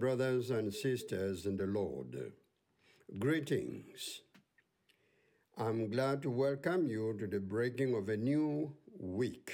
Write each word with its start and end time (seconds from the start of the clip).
brothers 0.00 0.50
and 0.50 0.72
sisters 0.72 1.44
in 1.44 1.58
the 1.58 1.66
Lord. 1.66 2.32
Greetings. 3.18 4.22
I'm 5.58 5.90
glad 5.90 6.22
to 6.22 6.30
welcome 6.30 6.88
you 6.88 7.14
to 7.20 7.26
the 7.26 7.38
breaking 7.38 7.94
of 7.94 8.08
a 8.08 8.16
new 8.16 8.72
week. 8.98 9.52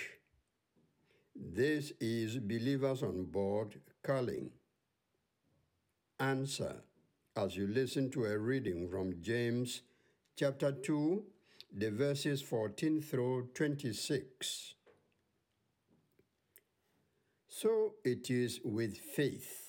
This 1.34 1.92
is 2.00 2.38
Believers 2.38 3.02
on 3.02 3.24
Board 3.24 3.80
calling. 4.04 4.50
Answer 6.20 6.76
as 7.36 7.56
you 7.56 7.66
listen 7.66 8.08
to 8.12 8.26
a 8.26 8.38
reading 8.38 8.88
from 8.88 9.20
James 9.20 9.82
chapter 10.36 10.70
2, 10.70 11.24
the 11.76 11.90
verses 11.90 12.40
14 12.40 13.02
through 13.02 13.48
26. 13.52 14.74
So 17.48 17.94
it 18.04 18.30
is 18.30 18.60
with 18.62 18.96
faith. 18.96 19.65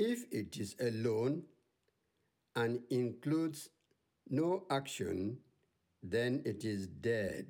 If 0.00 0.26
it 0.30 0.56
is 0.58 0.76
alone 0.78 1.42
and 2.54 2.82
includes 2.88 3.70
no 4.30 4.62
action, 4.70 5.38
then 6.04 6.40
it 6.44 6.64
is 6.64 6.86
dead. 6.86 7.46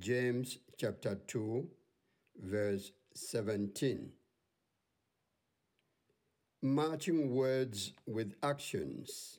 James 0.00 0.58
chapter 0.76 1.14
2, 1.28 1.68
verse 2.42 2.90
17. 3.14 4.10
Matching 6.62 7.32
words 7.32 7.92
with 8.04 8.34
actions. 8.42 9.38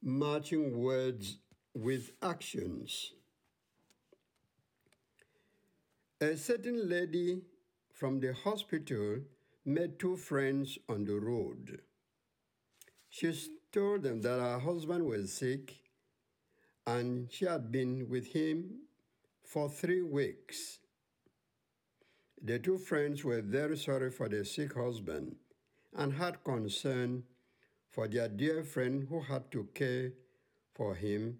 Matching 0.00 0.78
words 0.78 1.38
with 1.74 2.12
actions. 2.22 3.14
A 6.20 6.36
certain 6.36 6.88
lady 6.88 7.40
from 7.92 8.20
the 8.20 8.32
hospital 8.32 9.22
met 9.66 9.98
two 9.98 10.16
friends 10.16 10.78
on 10.88 11.04
the 11.04 11.18
road. 11.18 11.80
She 13.10 13.32
told 13.72 14.04
them 14.04 14.20
that 14.22 14.38
her 14.38 14.60
husband 14.60 15.04
was 15.04 15.32
sick 15.32 15.74
and 16.86 17.30
she 17.32 17.46
had 17.46 17.72
been 17.72 18.08
with 18.08 18.28
him 18.28 18.82
for 19.42 19.68
three 19.68 20.02
weeks. 20.02 20.78
The 22.40 22.60
two 22.60 22.78
friends 22.78 23.24
were 23.24 23.42
very 23.42 23.76
sorry 23.76 24.10
for 24.10 24.28
their 24.28 24.44
sick 24.44 24.74
husband 24.74 25.34
and 25.96 26.12
had 26.12 26.44
concern 26.44 27.24
for 27.90 28.06
their 28.06 28.28
dear 28.28 28.62
friend 28.62 29.06
who 29.08 29.20
had 29.20 29.50
to 29.50 29.68
care 29.74 30.12
for 30.74 30.94
him 30.94 31.38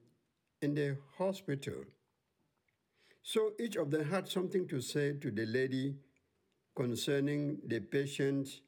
in 0.61 0.75
the 0.75 0.97
hospital. 1.17 1.85
So 3.23 3.53
each 3.61 3.77
of 3.77 3.91
them 3.91 4.09
had 4.09 4.27
something 4.29 4.67
to 4.69 4.81
say 4.81 5.13
to 5.13 5.31
the 5.31 5.47
lady 5.47 5.97
concerning 6.77 7.59
the 7.67 7.81
patient 7.81 8.61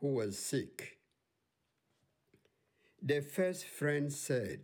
who 0.00 0.14
was 0.14 0.38
sick. 0.38 0.98
The 3.02 3.20
first 3.20 3.66
friend 3.66 4.12
said, 4.12 4.60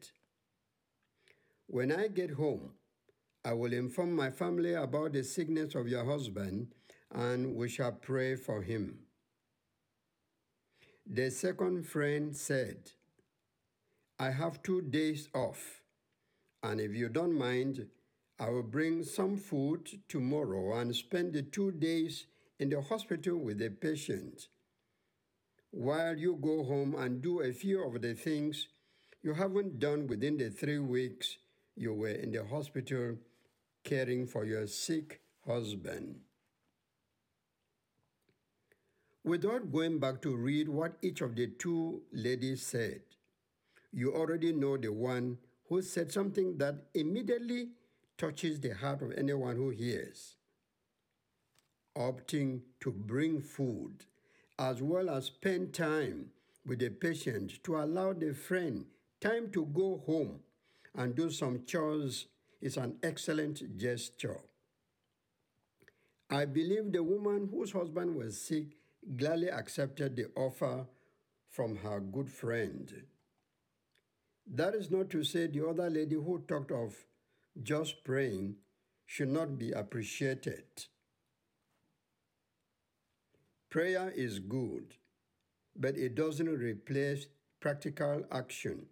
When 1.67 1.91
I 1.91 2.07
get 2.09 2.31
home, 2.31 2.71
I 3.45 3.53
will 3.53 3.73
inform 3.73 4.15
my 4.15 4.31
family 4.31 4.75
about 4.75 5.13
the 5.13 5.25
sickness 5.25 5.75
of 5.75 5.89
your 5.89 6.05
husband, 6.05 6.69
and 7.13 7.57
we 7.57 7.69
shall 7.69 7.93
pray 7.93 8.37
for 8.37 8.63
him. 8.63 9.01
The 11.07 11.31
second 11.31 11.87
friend 11.87 12.35
said, 12.35 12.93
I 14.19 14.31
have 14.31 14.63
two 14.63 14.81
days 14.81 15.29
off, 15.35 15.83
and 16.63 16.81
if 16.81 16.95
you 16.95 17.09
don't 17.09 17.37
mind, 17.37 17.87
I 18.39 18.51
will 18.51 18.63
bring 18.63 19.03
some 19.05 19.37
food 19.37 19.89
tomorrow 20.09 20.79
and 20.79 20.95
spend 20.95 21.35
the 21.35 21.43
two 21.43 21.73
days 21.73 22.27
in 22.59 22.71
the 22.71 22.81
hospital 22.81 23.37
with 23.37 23.59
the 23.59 23.71
patient. 23.71 24.49
While 25.71 26.17
you 26.17 26.39
go 26.41 26.63
home 26.65 26.95
and 26.95 27.21
do 27.21 27.41
a 27.41 27.53
few 27.53 27.85
of 27.85 28.01
the 28.01 28.15
things 28.15 28.69
you 29.23 29.35
haven't 29.35 29.81
done 29.81 30.07
within 30.07 30.37
the 30.37 30.51
three 30.51 30.79
weeks 30.79 31.37
you 31.77 31.93
were 31.95 32.09
in 32.09 32.31
the 32.31 32.45
hospital 32.45 33.17
caring 33.83 34.27
for 34.27 34.45
your 34.45 34.67
sick 34.67 35.21
husband. 35.47 36.21
Without 39.25 39.73
going 39.73 39.99
back 39.99 40.21
to 40.23 40.37
read 40.37 40.69
what 40.69 40.97
each 41.03 41.23
of 41.23 41.35
the 41.35 41.47
two 41.47 42.03
ladies 42.13 42.65
said, 42.65 43.01
you 43.93 44.15
already 44.15 44.53
know 44.53 44.77
the 44.77 44.93
one 44.93 45.39
who 45.69 45.81
said 45.81 46.13
something 46.13 46.59
that 46.59 46.75
immediately 46.95 47.69
touches 48.19 48.61
the 48.61 48.75
heart 48.75 49.03
of 49.03 49.13
anyone 49.17 49.57
who 49.57 49.71
hears. 49.71 50.37
Opting 51.97 52.63
to 52.81 52.91
bring 52.91 53.41
food 53.41 54.05
as 54.59 54.83
well 54.83 55.11
as 55.11 55.27
spend 55.27 55.73
time 55.73 56.31
with 56.67 56.81
the 56.81 56.91
patient 56.91 57.63
to 57.65 57.77
allow 57.77 58.13
the 58.13 58.35
friend 58.35 58.87
time 59.21 59.51
to 59.53 59.65
go 59.67 60.03
home 60.07 60.41
and 60.95 61.15
do 61.15 61.31
some 61.31 61.65
chores 61.67 62.27
is 62.61 62.77
an 62.77 62.97
excellent 63.03 63.77
gesture. 63.79 64.41
I 66.31 66.45
believe 66.47 66.93
the 66.93 67.03
woman 67.03 67.49
whose 67.51 67.73
husband 67.73 68.17
was 68.17 68.41
sick 68.41 68.77
gladly 69.17 69.51
accepted 69.51 70.17
the 70.17 70.27
offer 70.37 70.87
from 71.51 71.77
her 71.77 72.01
good 72.01 72.31
friend. 72.31 73.05
That 74.47 74.75
is 74.75 74.91
not 74.91 75.11
to 75.11 75.23
say 75.25 75.47
the 75.47 75.69
other 75.69 75.89
lady 75.91 76.17
who 76.17 76.43
talked 76.49 76.73
of 76.73 76.95
just 77.63 78.05
praying 78.05 78.57
should 79.07 79.29
not 79.29 79.59
be 79.59 79.73
appreciated. 79.73 80.65
Prayer 83.75 84.13
is 84.15 84.39
good, 84.39 84.95
but 85.75 85.97
it 85.97 86.15
doesn't 86.15 86.47
replace 86.49 87.27
practical 87.59 88.25
action. 88.31 88.87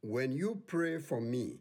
When 0.00 0.32
you 0.32 0.62
pray 0.66 0.96
for 0.96 1.20
me, 1.20 1.58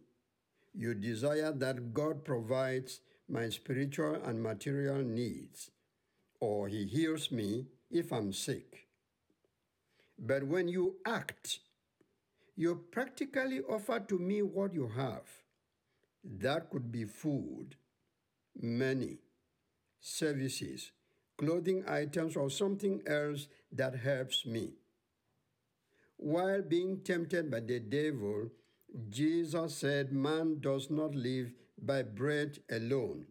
you 0.73 0.93
desire 0.93 1.51
that 1.51 1.93
God 1.93 2.23
provides 2.23 3.01
my 3.27 3.49
spiritual 3.49 4.15
and 4.15 4.41
material 4.41 5.03
needs, 5.03 5.69
or 6.39 6.69
He 6.69 6.85
heals 6.85 7.33
me 7.33 7.65
if 7.91 8.13
I'm 8.13 8.31
sick. 8.31 8.87
But 10.17 10.43
when 10.43 10.69
you 10.69 10.95
act, 11.05 11.59
you 12.55 12.81
practically 12.91 13.59
offer 13.59 13.99
to 13.99 14.17
me 14.17 14.41
what 14.41 14.73
you 14.73 14.87
have. 14.95 15.27
That 16.23 16.69
could 16.69 16.93
be 16.93 17.03
food, 17.03 17.75
money, 18.55 19.17
services, 19.99 20.91
clothing 21.37 21.83
items, 21.87 22.35
or 22.35 22.49
something 22.49 23.01
else 23.07 23.47
that 23.71 23.95
helps 23.95 24.45
me. 24.45 24.73
While 26.17 26.61
being 26.61 27.01
tempted 27.01 27.51
by 27.51 27.59
the 27.59 27.79
devil, 27.79 28.49
Jesus 29.09 29.75
said, 29.75 30.11
Man 30.11 30.59
does 30.59 30.89
not 30.89 31.13
live 31.13 31.53
by 31.79 32.03
bread 32.03 32.59
alone. 32.71 33.25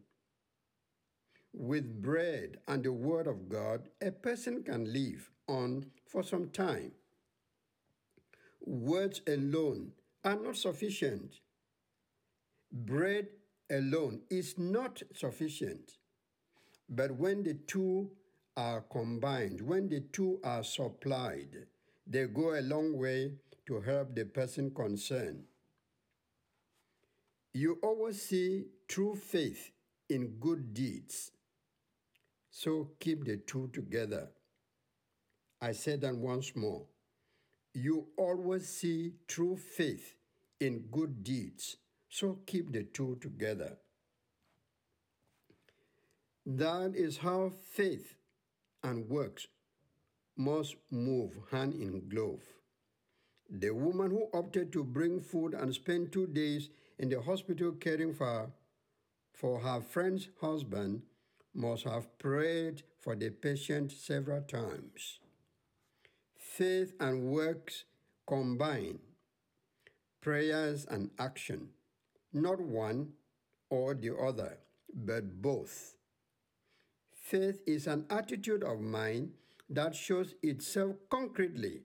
With 1.52 2.02
bread 2.02 2.58
and 2.68 2.84
the 2.84 2.92
Word 2.92 3.26
of 3.26 3.48
God, 3.48 3.88
a 4.00 4.10
person 4.10 4.62
can 4.62 4.92
live 4.92 5.30
on 5.48 5.86
for 6.06 6.22
some 6.22 6.50
time 6.50 6.92
words 8.66 9.22
alone 9.28 9.92
are 10.24 10.36
not 10.36 10.56
sufficient. 10.56 11.36
Bread 12.72 13.28
alone 13.70 14.20
is 14.28 14.58
not 14.58 15.02
sufficient. 15.14 15.92
But 16.88 17.12
when 17.12 17.42
the 17.42 17.54
two 17.54 18.10
are 18.56 18.82
combined, 18.82 19.60
when 19.60 19.88
the 19.88 20.00
two 20.00 20.40
are 20.44 20.62
supplied, 20.62 21.66
they 22.06 22.26
go 22.26 22.58
a 22.58 22.62
long 22.62 22.96
way 22.96 23.32
to 23.66 23.80
help 23.80 24.14
the 24.14 24.24
person 24.24 24.70
concerned. 24.70 25.44
You 27.52 27.78
always 27.82 28.22
see 28.22 28.66
true 28.86 29.16
faith 29.16 29.72
in 30.08 30.38
good 30.38 30.74
deeds. 30.74 31.32
So 32.50 32.90
keep 33.00 33.24
the 33.24 33.38
two 33.38 33.68
together. 33.72 34.28
I 35.60 35.72
say 35.72 35.96
that 35.96 36.16
once 36.16 36.54
more 36.54 36.86
you 37.76 38.06
always 38.16 38.66
see 38.66 39.12
true 39.28 39.54
faith 39.54 40.14
in 40.60 40.78
good 40.90 41.22
deeds. 41.22 41.76
So 42.08 42.38
keep 42.46 42.72
the 42.72 42.84
two 42.84 43.18
together. 43.20 43.76
That 46.46 46.94
is 46.94 47.18
how 47.18 47.50
faith 47.50 48.14
and 48.82 49.08
works 49.08 49.48
must 50.36 50.76
move 50.90 51.36
hand 51.50 51.74
in 51.74 52.08
glove. 52.08 52.42
The 53.50 53.70
woman 53.70 54.12
who 54.12 54.28
opted 54.32 54.72
to 54.72 54.84
bring 54.84 55.20
food 55.20 55.54
and 55.54 55.74
spend 55.74 56.12
two 56.12 56.26
days 56.28 56.68
in 56.98 57.08
the 57.08 57.20
hospital 57.20 57.72
caring 57.72 58.14
for, 58.14 58.52
for 59.32 59.60
her 59.60 59.80
friend's 59.80 60.28
husband 60.40 61.02
must 61.54 61.84
have 61.84 62.16
prayed 62.18 62.82
for 63.00 63.16
the 63.16 63.30
patient 63.30 63.90
several 63.92 64.42
times 64.42 65.18
faith 66.38 66.94
and 67.00 67.22
works 67.24 67.84
combine, 68.26 68.98
prayers 70.20 70.86
and 70.90 71.10
action, 71.18 71.68
not 72.32 72.60
one 72.60 73.12
or 73.70 73.94
the 73.94 74.14
other, 74.16 74.58
but 74.94 75.42
both. 75.42 75.96
Faith 77.30 77.60
is 77.66 77.88
an 77.88 78.06
attitude 78.08 78.62
of 78.62 78.80
mind 78.80 79.32
that 79.68 79.96
shows 79.96 80.36
itself 80.44 80.94
concretely 81.10 81.80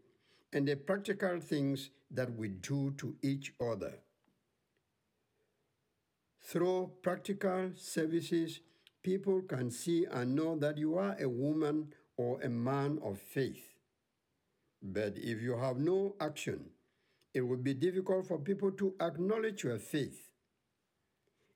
in 0.53 0.65
the 0.65 0.75
practical 0.75 1.39
things 1.39 1.89
that 2.11 2.31
we 2.35 2.47
do 2.47 2.91
to 2.91 3.15
each 3.23 3.51
other. 3.59 3.93
Through 6.43 6.91
practical 7.01 7.71
services, 7.75 8.59
people 9.01 9.41
can 9.41 9.71
see 9.71 10.05
and 10.11 10.35
know 10.35 10.55
that 10.59 10.77
you 10.77 10.99
are 10.99 11.17
a 11.19 11.27
woman 11.27 11.91
or 12.17 12.39
a 12.41 12.49
man 12.49 12.99
of 13.03 13.17
faith. 13.17 13.73
But 14.83 15.13
if 15.15 15.41
you 15.41 15.57
have 15.57 15.77
no 15.77 16.15
action, 16.21 16.65
it 17.33 17.41
will 17.41 17.57
be 17.57 17.73
difficult 17.73 18.27
for 18.27 18.37
people 18.37 18.71
to 18.73 18.93
acknowledge 19.01 19.63
your 19.63 19.79
faith. 19.79 20.29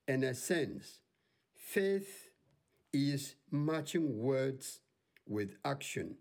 In 0.07 0.23
a 0.23 0.33
sense, 0.33 1.01
faith 1.55 2.24
is 2.95 3.35
matching 3.51 4.17
words 4.17 4.79
with 5.27 5.55
action, 5.63 6.15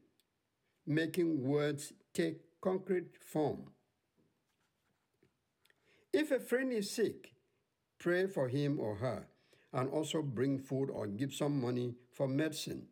making 0.86 1.42
words 1.42 1.92
take 2.12 2.40
concrete 2.60 3.16
form. 3.20 3.70
If 6.12 6.30
a 6.30 6.40
friend 6.40 6.72
is 6.72 6.90
sick, 6.90 7.34
pray 7.98 8.26
for 8.26 8.48
him 8.48 8.78
or 8.80 8.96
her 8.96 9.26
and 9.72 9.90
also 9.90 10.22
bring 10.22 10.58
food 10.58 10.90
or 10.90 11.06
give 11.06 11.34
some 11.34 11.60
money 11.60 11.94
for 12.12 12.28
medicine. 12.28 12.86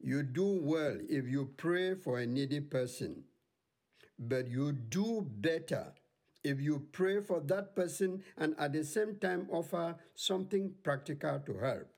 You 0.00 0.22
do 0.22 0.60
well 0.62 0.98
if 1.08 1.26
you 1.28 1.50
pray 1.56 1.94
for 1.94 2.18
a 2.18 2.26
needy 2.26 2.60
person, 2.60 3.24
but 4.18 4.48
you 4.48 4.72
do 4.72 5.26
better 5.28 5.92
if 6.44 6.60
you 6.60 6.86
pray 6.92 7.20
for 7.20 7.40
that 7.40 7.74
person 7.76 8.22
and 8.36 8.54
at 8.58 8.72
the 8.72 8.84
same 8.84 9.16
time 9.16 9.48
offer 9.50 9.96
something 10.14 10.72
practical 10.82 11.40
to 11.46 11.58
help. 11.58 11.97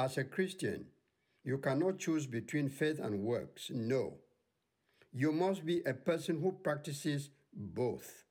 As 0.00 0.16
a 0.16 0.24
Christian, 0.24 0.86
you 1.44 1.58
cannot 1.58 1.98
choose 1.98 2.26
between 2.26 2.70
faith 2.70 2.98
and 3.00 3.20
works. 3.20 3.70
No. 3.70 4.14
You 5.12 5.30
must 5.30 5.66
be 5.66 5.82
a 5.84 5.92
person 5.92 6.40
who 6.40 6.52
practices 6.52 7.28
both. 7.52 8.24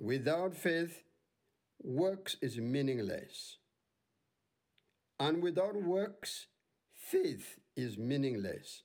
Without 0.00 0.56
faith, 0.56 1.04
works 1.80 2.34
is 2.42 2.58
meaningless. 2.58 3.58
And 5.20 5.40
without 5.40 5.80
works, 5.80 6.48
faith 6.92 7.60
is 7.76 7.96
meaningless. 7.96 8.82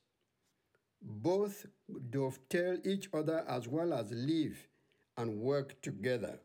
Both 1.02 1.66
dovetail 2.10 2.78
each 2.84 3.08
other 3.12 3.44
as 3.48 3.66
well 3.66 3.92
as 3.92 4.12
live 4.12 4.68
and 5.16 5.40
work 5.40 5.82
together. 5.82 6.38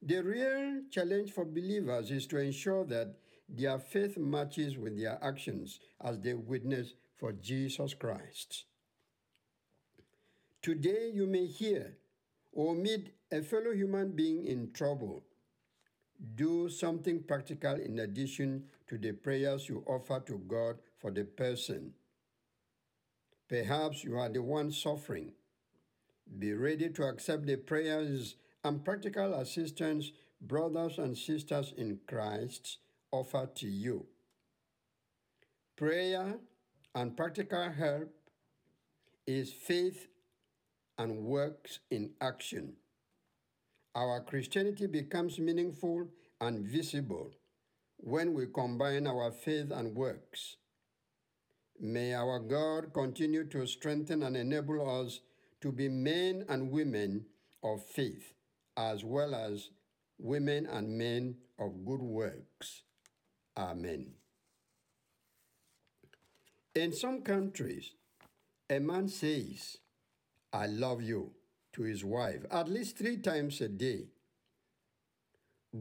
The 0.00 0.22
real 0.22 0.84
challenge 0.90 1.32
for 1.32 1.44
believers 1.44 2.10
is 2.10 2.26
to 2.28 2.38
ensure 2.38 2.86
that 2.86 3.14
their 3.48 3.78
faith 3.78 4.18
matches 4.18 4.76
with 4.76 4.98
their 4.98 5.18
actions 5.22 5.80
as 6.02 6.18
they 6.20 6.34
witness 6.34 6.94
for 7.16 7.32
Jesus 7.32 7.94
Christ. 7.94 8.64
Today, 10.60 11.10
you 11.12 11.26
may 11.26 11.46
hear 11.46 11.96
or 12.52 12.74
meet 12.74 13.14
a 13.32 13.42
fellow 13.42 13.72
human 13.72 14.10
being 14.10 14.46
in 14.46 14.72
trouble. 14.72 15.22
Do 16.34 16.68
something 16.68 17.22
practical 17.22 17.74
in 17.74 18.00
addition 18.00 18.64
to 18.88 18.98
the 18.98 19.12
prayers 19.12 19.68
you 19.68 19.84
offer 19.86 20.20
to 20.26 20.38
God 20.46 20.78
for 20.98 21.10
the 21.10 21.24
person. 21.24 21.92
Perhaps 23.48 24.04
you 24.04 24.18
are 24.18 24.28
the 24.28 24.42
one 24.42 24.72
suffering. 24.72 25.32
Be 26.38 26.52
ready 26.52 26.90
to 26.90 27.04
accept 27.04 27.46
the 27.46 27.56
prayers 27.56 28.34
and 28.64 28.84
practical 28.84 29.34
assistance 29.34 30.12
brothers 30.40 30.98
and 30.98 31.16
sisters 31.16 31.72
in 31.76 31.98
Christ 32.06 32.78
offer 33.10 33.48
to 33.56 33.66
you. 33.66 34.06
Prayer 35.76 36.34
and 36.94 37.16
practical 37.16 37.70
help 37.70 38.12
is 39.26 39.52
faith 39.52 40.08
and 40.98 41.24
works 41.24 41.78
in 41.90 42.10
action. 42.20 42.74
Our 43.94 44.20
Christianity 44.20 44.86
becomes 44.86 45.38
meaningful 45.38 46.08
and 46.40 46.66
visible 46.66 47.30
when 47.96 48.34
we 48.34 48.46
combine 48.46 49.06
our 49.06 49.30
faith 49.30 49.70
and 49.70 49.94
works. 49.94 50.56
May 51.80 52.14
our 52.14 52.40
God 52.40 52.92
continue 52.92 53.44
to 53.44 53.66
strengthen 53.66 54.22
and 54.22 54.36
enable 54.36 55.02
us 55.02 55.20
to 55.60 55.72
be 55.72 55.88
men 55.88 56.44
and 56.48 56.70
women 56.70 57.26
of 57.62 57.84
faith, 57.84 58.34
as 58.76 59.04
well 59.04 59.34
as 59.34 59.70
women 60.18 60.66
and 60.66 60.96
men 60.96 61.36
of 61.58 61.84
good 61.84 62.00
works. 62.00 62.82
Amen. 63.58 64.14
In 66.74 66.94
some 66.94 67.20
countries, 67.20 67.92
a 68.70 68.78
man 68.80 69.08
says, 69.08 69.78
I 70.52 70.66
love 70.66 71.02
you 71.02 71.32
to 71.74 71.82
his 71.82 72.04
wife 72.04 72.46
at 72.50 72.68
least 72.68 72.96
three 72.98 73.18
times 73.18 73.60
a 73.60 73.68
day. 73.68 74.06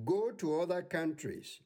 Go 0.05 0.31
to 0.31 0.61
other 0.61 0.81
countries. 0.81 1.59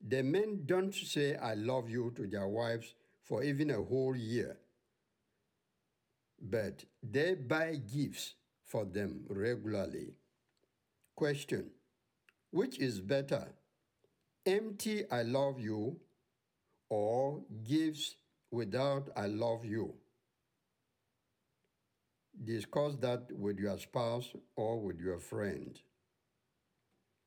The 0.00 0.22
men 0.22 0.62
don't 0.66 0.94
say, 0.94 1.36
I 1.36 1.54
love 1.54 1.90
you 1.90 2.12
to 2.16 2.26
their 2.28 2.48
wives 2.48 2.94
for 3.24 3.42
even 3.42 3.70
a 3.70 3.82
whole 3.82 4.16
year. 4.16 4.56
But 6.42 6.84
they 7.02 7.34
buy 7.34 7.76
gifts 7.76 8.34
for 8.64 8.84
them 8.84 9.24
regularly. 9.28 10.14
Question 11.14 11.70
Which 12.50 12.78
is 12.78 13.00
better, 13.00 13.54
empty 14.46 15.10
I 15.10 15.22
love 15.22 15.58
you 15.60 15.96
or 16.88 17.42
gives 17.64 18.16
without 18.50 19.10
I 19.16 19.26
love 19.26 19.64
you? 19.64 19.94
Discuss 22.44 22.96
that 22.96 23.30
with 23.30 23.60
your 23.60 23.78
spouse 23.78 24.32
or 24.56 24.80
with 24.80 24.98
your 25.00 25.20
friend. 25.20 25.80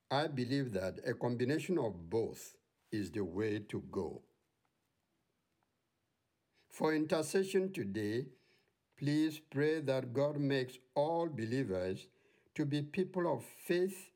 I 0.09 0.27
believe 0.27 0.71
that 0.73 0.99
a 1.05 1.13
combination 1.13 1.77
of 1.77 2.09
both 2.09 2.55
is 2.91 3.11
the 3.11 3.25
way 3.25 3.59
to 3.59 3.81
go. 3.91 4.21
For 6.69 6.93
intercession 6.93 7.71
today, 7.71 8.25
please 8.97 9.39
pray 9.39 9.79
that 9.81 10.13
God 10.13 10.37
makes 10.37 10.77
all 10.93 11.29
believers 11.29 12.07
to 12.55 12.65
be 12.65 12.81
people 12.81 13.31
of 13.33 13.45
faith 13.45 14.11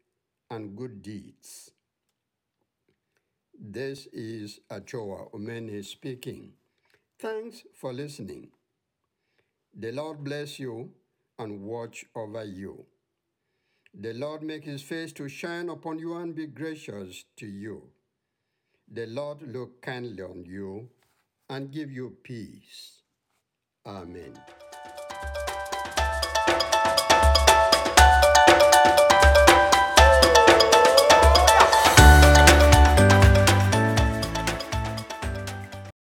and 0.50 0.76
good 0.76 1.02
deeds. 1.02 1.72
This 3.70 4.08
is 4.14 4.62
Achoa 4.70 5.28
Omeni 5.34 5.84
speaking. 5.84 6.54
Thanks 7.20 7.64
for 7.74 7.92
listening. 7.92 8.48
The 9.78 9.92
Lord 9.92 10.24
bless 10.24 10.58
you 10.58 10.92
and 11.38 11.64
watch 11.64 12.06
over 12.16 12.46
you. 12.46 12.86
The 13.94 14.14
Lord 14.14 14.42
make 14.42 14.64
his 14.64 14.82
face 14.82 15.12
to 15.14 15.28
shine 15.28 15.68
upon 15.68 16.00
you 16.00 16.16
and 16.16 16.34
be 16.34 16.48
gracious 16.48 17.26
to 17.36 17.46
you. 17.46 17.90
The 18.90 19.08
Lord 19.08 19.42
look 19.42 19.82
kindly 19.82 20.24
on 20.24 20.46
you 20.46 20.88
and 21.50 21.70
give 21.70 21.92
you 21.92 22.16
peace. 22.24 23.02
Amen. 23.86 24.32